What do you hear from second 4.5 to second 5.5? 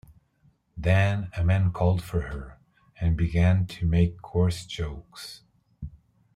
jokes.